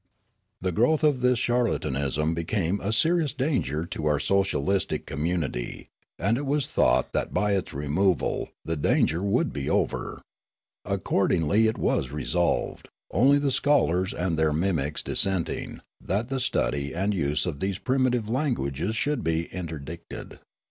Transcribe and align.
The 0.61 0.71
growth 0.71 1.03
of 1.03 1.21
this 1.21 1.37
charlatanism 1.37 2.33
became 2.33 2.79
a 2.81 2.91
serious 2.91 3.33
danger 3.33 3.85
to 3.85 4.07
our 4.07 4.19
socialistic 4.19 5.05
communit}', 5.05 5.89
and 6.17 6.39
it 6.39 6.45
was 6.47 6.65
thought 6.65 7.13
that 7.13 7.35
by 7.35 7.51
its 7.55 7.71
removal 7.71 8.49
the 8.65 8.75
danger 8.75 9.21
would 9.21 9.53
be 9.53 9.69
over. 9.69 10.23
Accordingly 10.85 11.67
it 11.67 11.77
was 11.77 12.09
resolved, 12.09 12.89
only 13.11 13.37
the 13.37 13.51
scholars 13.51 14.11
and 14.11 14.39
their 14.39 14.51
mimics 14.53 15.03
dissenting, 15.03 15.81
that 16.03 16.29
the 16.29 16.39
stud} 16.39 16.73
and 16.73 17.13
use 17.13 17.45
of 17.45 17.59
these 17.59 17.77
primitive 17.77 18.27
languages 18.27 18.95
should 18.95 19.23
be 19.23 19.43
interdicted. 19.53 20.39